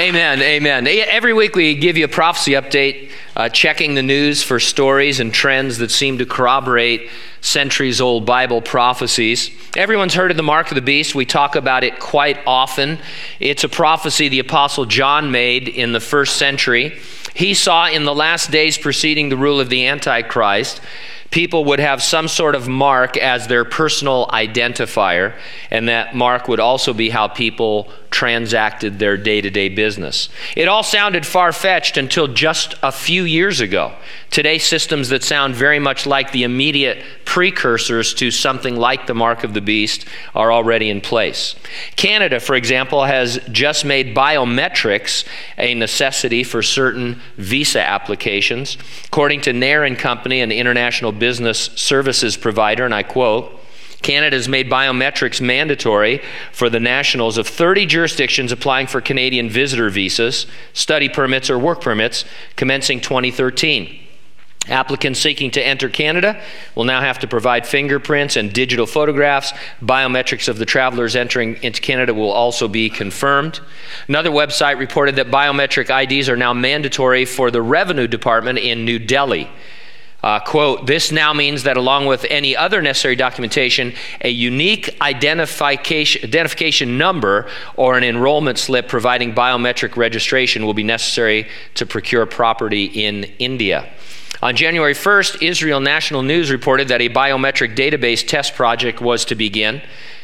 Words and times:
Amen. 0.00 0.40
Amen. 0.40 0.86
Every 0.88 1.34
week 1.34 1.54
we 1.54 1.74
give 1.74 1.98
you 1.98 2.06
a 2.06 2.08
prophecy 2.08 2.52
update, 2.52 3.10
uh, 3.36 3.50
checking 3.50 3.94
the 3.94 4.02
news 4.02 4.42
for 4.42 4.58
stories 4.58 5.20
and 5.20 5.30
trends 5.30 5.76
that 5.76 5.90
seem 5.90 6.16
to 6.16 6.24
corroborate 6.24 7.10
centuries 7.42 8.00
old 8.00 8.24
Bible 8.24 8.62
prophecies. 8.62 9.50
Everyone's 9.76 10.14
heard 10.14 10.30
of 10.30 10.38
the 10.38 10.42
mark 10.42 10.70
of 10.70 10.74
the 10.76 10.80
beast. 10.80 11.14
We 11.14 11.26
talk 11.26 11.54
about 11.54 11.84
it 11.84 12.00
quite 12.00 12.38
often. 12.46 12.98
It's 13.40 13.62
a 13.62 13.68
prophecy 13.68 14.30
the 14.30 14.38
Apostle 14.38 14.86
John 14.86 15.32
made 15.32 15.68
in 15.68 15.92
the 15.92 16.00
first 16.00 16.38
century. 16.38 16.98
He 17.34 17.52
saw 17.52 17.86
in 17.86 18.04
the 18.04 18.14
last 18.14 18.50
days 18.50 18.78
preceding 18.78 19.28
the 19.28 19.36
rule 19.36 19.60
of 19.60 19.68
the 19.68 19.86
Antichrist 19.86 20.80
people 21.30 21.64
would 21.66 21.78
have 21.78 22.02
some 22.02 22.26
sort 22.26 22.54
of 22.56 22.66
mark 22.66 23.16
as 23.16 23.46
their 23.46 23.64
personal 23.64 24.26
identifier, 24.32 25.36
and 25.70 25.88
that 25.88 26.14
mark 26.14 26.48
would 26.48 26.58
also 26.58 26.92
be 26.92 27.08
how 27.08 27.28
people 27.28 27.88
transacted 28.10 28.98
their 28.98 29.16
day 29.16 29.40
to 29.40 29.50
day 29.50 29.68
business. 29.68 30.28
It 30.56 30.68
all 30.68 30.82
sounded 30.82 31.24
far 31.24 31.52
fetched 31.52 31.96
until 31.96 32.26
just 32.28 32.74
a 32.82 32.92
few 32.92 33.24
years 33.24 33.60
ago. 33.60 33.92
Today, 34.30 34.58
systems 34.58 35.08
that 35.08 35.22
sound 35.22 35.54
very 35.54 35.78
much 35.78 36.06
like 36.06 36.32
the 36.32 36.44
immediate 36.44 37.02
precursors 37.24 38.14
to 38.14 38.30
something 38.30 38.76
like 38.76 39.06
the 39.06 39.14
mark 39.14 39.44
of 39.44 39.54
the 39.54 39.60
beast 39.60 40.04
are 40.34 40.52
already 40.52 40.90
in 40.90 41.00
place. 41.00 41.54
Canada, 41.96 42.40
for 42.40 42.54
example, 42.54 43.04
has 43.04 43.40
just 43.50 43.84
made 43.84 44.16
biometrics 44.16 45.24
a 45.58 45.74
necessity 45.74 46.44
for 46.44 46.62
certain 46.62 47.20
visa 47.36 47.80
applications. 47.80 48.76
According 49.06 49.40
to 49.42 49.52
Nair 49.52 49.84
and 49.84 49.98
Company, 49.98 50.40
an 50.40 50.52
international 50.52 51.12
business 51.12 51.70
services 51.76 52.36
provider, 52.36 52.84
and 52.84 52.94
I 52.94 53.02
quote, 53.02 53.59
Canada 54.02 54.36
has 54.36 54.48
made 54.48 54.70
biometrics 54.70 55.40
mandatory 55.40 56.22
for 56.52 56.70
the 56.70 56.80
nationals 56.80 57.36
of 57.36 57.46
30 57.46 57.86
jurisdictions 57.86 58.50
applying 58.52 58.86
for 58.86 59.00
Canadian 59.00 59.50
visitor 59.50 59.90
visas, 59.90 60.46
study 60.72 61.08
permits, 61.08 61.50
or 61.50 61.58
work 61.58 61.80
permits 61.80 62.24
commencing 62.56 63.00
2013. 63.00 64.00
Applicants 64.68 65.18
seeking 65.18 65.50
to 65.52 65.66
enter 65.66 65.88
Canada 65.88 66.40
will 66.74 66.84
now 66.84 67.00
have 67.00 67.18
to 67.20 67.26
provide 67.26 67.66
fingerprints 67.66 68.36
and 68.36 68.52
digital 68.52 68.86
photographs. 68.86 69.52
Biometrics 69.82 70.48
of 70.48 70.58
the 70.58 70.66
travelers 70.66 71.16
entering 71.16 71.56
into 71.62 71.80
Canada 71.80 72.12
will 72.12 72.30
also 72.30 72.68
be 72.68 72.90
confirmed. 72.90 73.60
Another 74.06 74.30
website 74.30 74.78
reported 74.78 75.16
that 75.16 75.28
biometric 75.28 75.88
IDs 75.90 76.28
are 76.28 76.36
now 76.36 76.52
mandatory 76.52 77.24
for 77.24 77.50
the 77.50 77.62
Revenue 77.62 78.06
Department 78.06 78.58
in 78.58 78.84
New 78.84 78.98
Delhi. 78.98 79.50
Uh, 80.22 80.38
quote, 80.38 80.86
this 80.86 81.10
now 81.10 81.32
means 81.32 81.62
that 81.62 81.76
along 81.76 82.06
with 82.06 82.26
any 82.28 82.54
other 82.56 82.82
necessary 82.82 83.16
documentation, 83.16 83.94
a 84.20 84.28
unique 84.28 84.94
identification, 85.00 86.22
identification 86.24 86.98
number 86.98 87.48
or 87.76 87.96
an 87.96 88.04
enrollment 88.04 88.58
slip 88.58 88.86
providing 88.86 89.34
biometric 89.34 89.96
registration 89.96 90.66
will 90.66 90.74
be 90.74 90.84
necessary 90.84 91.48
to 91.74 91.86
procure 91.86 92.26
property 92.26 92.84
in 92.84 93.24
India. 93.38 93.88
On 94.42 94.56
January 94.56 94.94
1st, 94.94 95.42
Israel 95.42 95.80
National 95.80 96.22
News 96.22 96.50
reported 96.50 96.88
that 96.88 97.02
a 97.02 97.10
biometric 97.10 97.74
database 97.76 98.26
test 98.26 98.54
project 98.54 99.00
was 99.00 99.24
to 99.26 99.34
begin. 99.34 99.82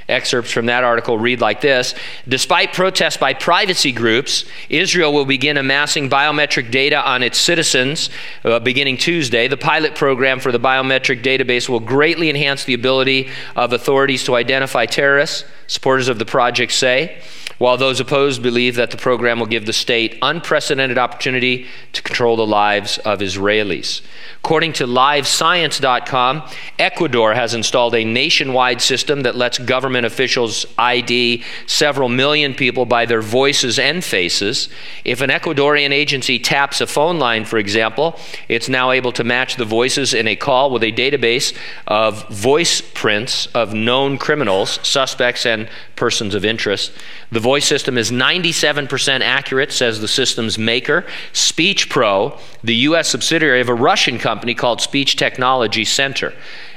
Excerpts 0.08 0.52
from 0.52 0.66
that 0.66 0.84
article 0.84 1.18
read 1.18 1.40
like 1.40 1.60
this 1.60 1.94
Despite 2.28 2.72
protests 2.72 3.16
by 3.16 3.34
privacy 3.34 3.92
groups, 3.92 4.44
Israel 4.68 5.12
will 5.12 5.24
begin 5.24 5.56
amassing 5.56 6.08
biometric 6.08 6.70
data 6.70 7.04
on 7.04 7.22
its 7.22 7.38
citizens 7.38 8.10
uh, 8.44 8.60
beginning 8.60 8.98
Tuesday. 8.98 9.48
The 9.48 9.56
pilot 9.56 9.94
program 9.94 10.38
for 10.38 10.52
the 10.52 10.60
biometric 10.60 11.22
database 11.22 11.68
will 11.68 11.80
greatly 11.80 12.30
enhance 12.30 12.64
the 12.64 12.74
ability 12.74 13.30
of 13.56 13.72
authorities 13.72 14.24
to 14.24 14.36
identify 14.36 14.86
terrorists, 14.86 15.44
supporters 15.66 16.08
of 16.08 16.18
the 16.18 16.26
project 16.26 16.72
say 16.72 17.20
while 17.58 17.76
those 17.76 18.00
opposed 18.00 18.42
believe 18.42 18.76
that 18.76 18.90
the 18.90 18.96
program 18.96 19.38
will 19.38 19.46
give 19.46 19.66
the 19.66 19.72
state 19.72 20.18
unprecedented 20.22 20.98
opportunity 20.98 21.66
to 21.92 22.02
control 22.02 22.36
the 22.36 22.46
lives 22.46 22.98
of 22.98 23.20
Israelis. 23.20 24.02
According 24.38 24.74
to 24.74 24.86
livescience.com, 24.86 26.48
Ecuador 26.78 27.34
has 27.34 27.54
installed 27.54 27.94
a 27.94 28.04
nationwide 28.04 28.80
system 28.80 29.22
that 29.22 29.34
lets 29.34 29.58
government 29.58 30.06
officials 30.06 30.66
ID 30.78 31.42
several 31.66 32.08
million 32.08 32.54
people 32.54 32.84
by 32.84 33.06
their 33.06 33.22
voices 33.22 33.78
and 33.78 34.04
faces. 34.04 34.68
If 35.04 35.20
an 35.20 35.30
Ecuadorian 35.30 35.90
agency 35.90 36.38
taps 36.38 36.80
a 36.80 36.86
phone 36.86 37.18
line, 37.18 37.44
for 37.44 37.58
example, 37.58 38.18
it's 38.48 38.68
now 38.68 38.90
able 38.92 39.12
to 39.12 39.24
match 39.24 39.56
the 39.56 39.64
voices 39.64 40.14
in 40.14 40.28
a 40.28 40.36
call 40.36 40.70
with 40.70 40.82
a 40.82 40.92
database 40.92 41.56
of 41.86 42.28
voice 42.28 42.80
prints 42.80 43.46
of 43.46 43.74
known 43.74 44.18
criminals, 44.18 44.78
suspects, 44.82 45.46
and 45.46 45.68
persons 45.96 46.34
of 46.34 46.44
interest. 46.44 46.92
The 47.32 47.40
voice 47.40 47.64
system 47.66 47.96
is 47.98 48.10
97% 48.10 49.20
accurate, 49.20 49.72
says 49.72 50.00
the 50.00 50.08
system's 50.08 50.58
maker. 50.58 51.04
Speech 51.32 51.88
Pro, 51.88 52.38
the 52.62 52.74
U.S. 52.76 53.08
subsidiary 53.08 53.60
of 53.60 53.68
a 53.68 53.74
Russian 53.74 54.18
company 54.18 54.54
called 54.54 54.80
Speech 54.80 55.16
Technology 55.16 55.84
Center. 55.84 56.32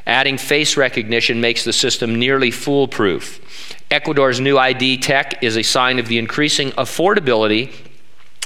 Adding 0.08 0.38
face 0.38 0.76
recognition 0.78 1.40
makes 1.40 1.64
the 1.64 1.74
system 1.74 2.16
nearly 2.16 2.50
foolproof. 2.50 3.40
Ecuador's 3.92 4.40
new 4.40 4.58
ID 4.58 4.98
tech 4.98 5.44
is 5.44 5.58
a 5.58 5.64
sign 5.64 6.00
of 6.00 6.08
the 6.08 6.18
increasing 6.18 6.72
affordability 6.72 7.74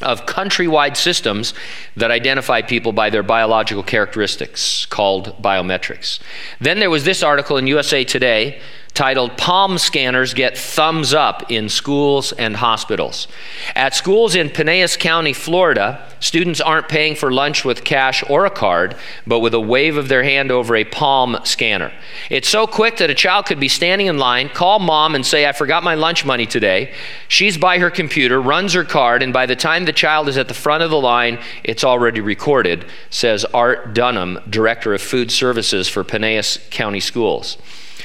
of 0.01 0.25
countrywide 0.25 0.97
systems 0.97 1.53
that 1.95 2.12
identify 2.12 2.62
people 2.62 2.91
by 2.91 3.09
their 3.09 3.23
biological 3.23 3.83
characteristics, 3.83 4.85
called 4.88 5.41
biometrics. 5.41 6.19
Then 6.59 6.79
there 6.79 6.89
was 6.89 7.06
this 7.06 7.23
article 7.23 7.57
in 7.57 7.67
USA 7.67 8.03
Today 8.03 8.62
titled 8.93 9.35
Palm 9.37 9.79
Scanners 9.79 10.35
Get 10.35 10.55
Thumbs 10.55 11.13
Up 11.13 11.51
in 11.51 11.67
Schools 11.67 12.31
and 12.33 12.55
Hospitals. 12.55 13.27
At 13.75 13.95
schools 13.95 14.35
in 14.35 14.49
Pinellas 14.49 14.99
County, 14.99 15.33
Florida, 15.33 16.07
students 16.19 16.61
aren't 16.61 16.89
paying 16.89 17.15
for 17.15 17.31
lunch 17.31 17.65
with 17.65 17.83
cash 17.83 18.23
or 18.29 18.45
a 18.45 18.51
card, 18.51 18.95
but 19.25 19.39
with 19.39 19.55
a 19.55 19.59
wave 19.59 19.97
of 19.97 20.09
their 20.09 20.23
hand 20.23 20.51
over 20.51 20.75
a 20.75 20.85
palm 20.85 21.37
scanner. 21.43 21.91
It's 22.29 22.47
so 22.47 22.67
quick 22.67 22.97
that 22.97 23.09
a 23.09 23.15
child 23.15 23.47
could 23.47 23.59
be 23.59 23.67
standing 23.67 24.07
in 24.07 24.19
line, 24.19 24.49
call 24.49 24.77
mom, 24.77 25.15
and 25.15 25.25
say, 25.25 25.47
I 25.47 25.53
forgot 25.53 25.83
my 25.83 25.95
lunch 25.95 26.23
money 26.23 26.45
today. 26.45 26.93
She's 27.27 27.57
by 27.57 27.79
her 27.79 27.89
computer, 27.89 28.39
runs 28.39 28.73
her 28.73 28.83
card, 28.83 29.23
and 29.23 29.33
by 29.33 29.47
the 29.47 29.55
time 29.55 29.85
the 29.85 29.93
child 29.93 30.29
is 30.29 30.37
at 30.37 30.47
the 30.47 30.53
front 30.53 30.83
of 30.83 30.91
the 30.91 30.99
line, 30.99 31.39
it's 31.63 31.83
already 31.83 32.21
recorded, 32.21 32.85
says 33.09 33.43
Art 33.45 33.95
Dunham, 33.95 34.39
Director 34.47 34.93
of 34.93 35.01
Food 35.01 35.31
Services 35.31 35.89
for 35.89 36.03
Pinellas 36.03 36.69
County 36.69 36.99
Schools. 36.99 37.57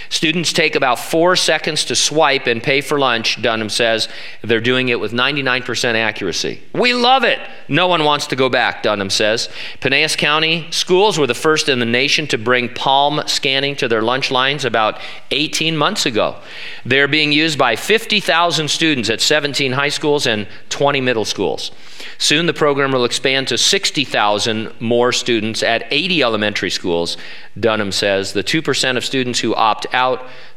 Students 0.09 0.53
take 0.53 0.75
about 0.75 0.99
four 0.99 1.37
seconds 1.37 1.85
to 1.87 1.97
swipe 1.97 2.47
and 2.47 2.63
pay 2.63 2.81
for 2.81 2.99
lunch, 2.99 3.41
Dunham 3.43 3.69
says. 3.69 4.09
They're 4.43 4.61
doing 4.61 4.89
it 4.89 5.01
with 5.01 5.13
99% 5.13 5.95
accuracy. 5.95 6.63
We 6.73 6.95
love 6.95 7.25
it. 7.25 7.39
No 7.69 7.87
one 7.87 8.05
wants 8.05 8.27
to 8.29 8.37
go 8.37 8.49
back, 8.49 8.83
Dunham 8.83 9.11
says. 9.11 9.49
Pinellas 9.81 10.17
County 10.17 10.67
schools 10.71 11.19
were 11.19 11.27
the 11.27 11.35
first 11.35 11.69
in 11.69 11.79
the 11.79 11.87
nation 11.87 12.27
to 12.29 12.39
bring 12.39 12.73
palm 12.73 13.23
scanning 13.27 13.77
to 13.77 13.89
their 13.89 14.03
lunch 14.03 14.31
lines 14.31 14.65
about 14.65 15.01
18 15.31 15.77
months 15.77 16.07
ago. 16.07 16.37
They're 16.85 17.09
being 17.09 17.33
used 17.33 17.59
by 17.59 17.77
50,000 17.77 18.69
students 18.69 19.11
at 19.11 19.21
17 19.21 19.73
high 19.73 19.91
schools 19.91 20.27
and 20.27 20.47
20 20.71 21.01
middle 21.01 21.25
schools. 21.25 21.71
Soon 22.17 22.47
the 22.47 22.55
program 22.55 22.93
will 22.93 23.05
expand 23.05 23.49
to 23.49 23.59
60,000 23.59 24.81
more 24.81 25.13
students 25.13 25.63
at 25.63 25.85
80 25.91 26.23
elementary 26.23 26.71
schools, 26.71 27.17
Dunham 27.59 27.93
says. 27.93 28.33
The 28.33 28.45
2% 28.45 28.97
of 28.97 29.05
students 29.05 29.41
who 29.41 29.55
opt 29.55 29.87
out 29.93 29.98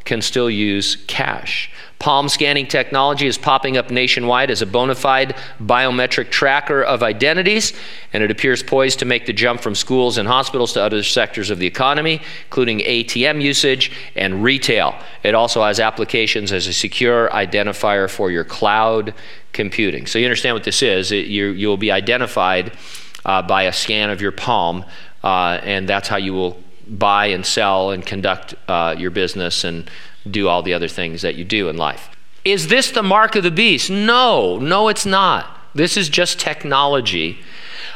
can 0.04 0.22
still 0.22 0.50
use 0.50 0.98
cash. 1.08 1.70
Palm 2.02 2.28
scanning 2.30 2.66
technology 2.66 3.28
is 3.28 3.38
popping 3.38 3.78
up 3.78 3.92
nationwide 3.92 4.50
as 4.50 4.64
a 4.64 4.66
bona 4.66 4.96
fide 4.96 5.36
biometric 5.62 6.32
tracker 6.32 6.82
of 6.82 7.04
identities, 7.04 7.74
and 8.12 8.24
it 8.24 8.32
appears 8.32 8.64
poised 8.64 8.98
to 8.98 9.06
make 9.06 9.28
the 9.28 9.34
jump 9.34 9.62
from 9.62 9.76
schools 9.76 10.18
and 10.18 10.28
hospitals 10.28 10.74
to 10.74 10.82
other 10.82 11.04
sectors 11.04 11.52
of 11.52 11.60
the 11.60 11.68
economy, 11.68 12.20
including 12.46 12.80
ATM 12.80 13.40
usage 13.40 13.92
and 14.16 14.44
retail. 14.44 14.96
It 15.22 15.36
also 15.36 15.64
has 15.64 15.80
applications 15.80 16.52
as 16.52 16.66
a 16.66 16.74
secure 16.74 17.30
identifier 17.30 18.10
for 18.10 18.32
your 18.32 18.46
cloud 18.46 19.14
computing. 19.54 20.08
So 20.08 20.18
you 20.18 20.26
understand 20.26 20.56
what 20.56 20.64
this 20.64 20.82
is. 20.82 21.12
It, 21.12 21.28
you, 21.28 21.70
will 21.70 21.78
be 21.78 21.92
identified 21.92 22.76
uh, 23.26 23.44
by 23.44 23.64
a 23.64 23.74
scan 23.74 24.10
of 24.10 24.22
your 24.22 24.32
palm, 24.32 24.86
uh, 25.24 25.60
and 25.62 25.88
that's 25.88 26.08
how 26.08 26.18
you 26.18 26.34
will 26.34 26.58
buy 26.88 27.28
and 27.28 27.46
sell 27.46 27.92
and 27.92 28.06
conduct 28.06 28.56
uh, 28.68 28.96
your 28.98 29.12
business 29.12 29.64
and 29.64 29.90
do 30.30 30.48
all 30.48 30.62
the 30.62 30.74
other 30.74 30.88
things 30.88 31.22
that 31.22 31.36
you 31.36 31.46
do 31.46 31.70
in 31.70 31.78
life. 31.78 32.10
Is 32.44 32.68
this 32.68 32.92
the 32.92 33.04
mark 33.04 33.36
of 33.36 33.44
the 33.44 33.52
beast? 33.52 33.90
No, 33.90 34.58
no, 34.58 34.88
it's 34.88 35.06
not. 35.06 35.58
This 35.74 35.98
is 35.98 36.10
just 36.10 36.40
technology. 36.40 37.40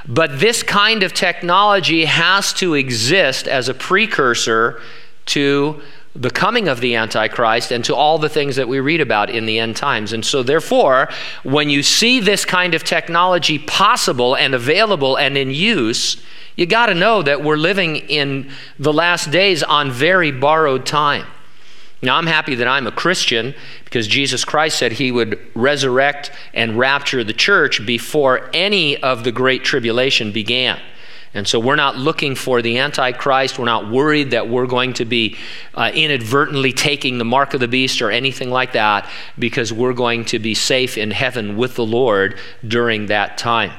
But 0.08 0.40
this 0.40 0.62
kind 0.64 1.04
of 1.04 1.14
technology 1.14 2.06
has 2.06 2.54
to 2.54 2.76
exist 2.76 3.48
as 3.48 3.68
a 3.68 3.74
precursor 3.74 4.82
to 5.27 5.81
the 6.16 6.30
coming 6.30 6.69
of 6.69 6.80
the 6.80 6.95
Antichrist 6.95 7.72
and 7.72 7.83
to 7.83 7.95
all 7.95 8.18
the 8.18 8.30
things 8.30 8.56
that 8.56 8.68
we 8.68 8.80
read 8.80 9.01
about 9.01 9.30
in 9.30 9.45
the 9.45 9.60
end 9.60 9.75
times. 9.75 10.13
And 10.13 10.25
so, 10.25 10.44
therefore, 10.44 11.10
when 11.44 11.69
you 11.69 11.83
see 11.83 12.22
this 12.22 12.45
kind 12.45 12.74
of 12.74 12.83
technology 12.83 13.60
possible 13.60 14.36
and 14.36 14.56
available 14.56 15.18
and 15.18 15.38
in 15.38 15.51
use, 15.51 16.24
you 16.56 16.66
got 16.66 16.86
to 16.86 16.94
know 16.94 17.22
that 17.22 17.44
we're 17.44 17.57
living 17.57 17.98
in 17.98 18.50
the 18.80 18.94
last 18.94 19.30
days 19.30 19.62
on 19.62 19.92
very 19.92 20.31
borrowed 20.31 20.86
time. 20.86 21.27
Now, 22.01 22.16
I'm 22.18 22.27
happy 22.27 22.56
that 22.56 22.68
I'm 22.68 22.88
a 22.88 22.92
Christian 22.92 23.54
because 23.83 24.07
Jesus 24.07 24.45
Christ 24.45 24.77
said 24.77 24.94
he 24.94 25.12
would 25.12 25.39
resurrect 25.54 26.31
and 26.54 26.77
rapture 26.77 27.24
the 27.24 27.33
church 27.33 27.86
before 27.86 28.50
any 28.54 29.01
of 29.01 29.24
the 29.24 29.31
great 29.31 29.63
tribulation 29.63 30.31
began. 30.31 30.80
And 31.36 31.46
so 31.46 31.60
we're 31.60 31.76
not 31.76 31.98
looking 31.98 32.34
for 32.34 32.62
the 32.62 32.80
Antichrist. 32.80 33.60
We're 33.60 33.66
not 33.66 33.92
worried 33.92 34.32
that 34.32 34.48
we're 34.48 34.68
going 34.68 34.94
to 34.94 35.06
be 35.06 35.36
uh, 35.74 35.92
inadvertently 35.94 36.72
taking 36.72 37.18
the 37.18 37.26
mark 37.26 37.54
of 37.54 37.60
the 37.60 37.68
beast 37.68 38.02
or 38.02 38.10
anything 38.10 38.50
like 38.50 38.72
that 38.72 39.08
because 39.38 39.74
we're 39.74 39.94
going 39.94 40.24
to 40.26 40.40
be 40.40 40.56
safe 40.56 40.98
in 40.98 41.12
heaven 41.12 41.58
with 41.58 41.76
the 41.76 41.86
Lord 41.86 42.40
during 42.66 43.08
that 43.08 43.38
time. 43.38 43.74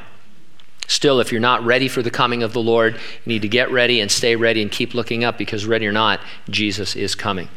Still, 0.86 1.18
if 1.18 1.32
you're 1.32 1.40
not 1.40 1.64
ready 1.64 1.88
for 1.88 2.02
the 2.02 2.10
coming 2.10 2.42
of 2.42 2.52
the 2.52 2.62
Lord, 2.62 2.94
you 2.94 3.00
need 3.24 3.42
to 3.42 3.48
get 3.48 3.72
ready 3.72 4.00
and 4.00 4.10
stay 4.10 4.36
ready 4.36 4.60
and 4.60 4.70
keep 4.70 4.94
looking 4.94 5.24
up 5.24 5.38
because, 5.38 5.66
ready 5.66 5.86
or 5.86 5.92
not, 5.92 6.20
Jesus 6.48 6.94
is 6.94 7.14
coming. 7.14 7.48